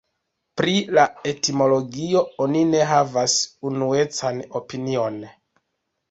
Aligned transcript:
Pri 0.59 0.71
la 0.97 1.01
etimologio 1.31 2.23
oni 2.45 2.63
ne 2.69 2.79
havas 2.91 3.35
unuecan 3.71 4.41
opinion. 4.61 5.21